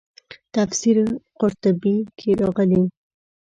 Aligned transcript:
تفسیر 0.55 0.97
قرطبي 1.39 1.95
کې 2.19 2.29
راغلي. 2.41 2.83